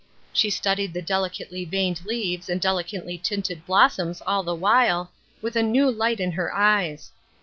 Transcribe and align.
She 0.33 0.49
studied 0.49 0.93
the 0.95 1.01
delicately 1.03 1.63
veined 1.63 2.05
leaves 2.07 2.49
and 2.49 2.59
delicately 2.59 3.19
tinted 3.19 3.67
blossoms 3.67 4.19
all 4.25 4.41
the 4.41 4.55
while, 4.55 5.11
with 5.43 5.55
a 5.55 5.61
new 5.61 5.91
light 5.91 6.19
in 6.19 6.31
her 6.31 6.51
eyes. 6.55 7.11